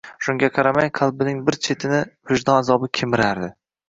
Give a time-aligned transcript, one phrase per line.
[0.27, 1.99] Shunga qaramay, qalbining bir chetini
[2.31, 3.51] vijdon azobi kemirardi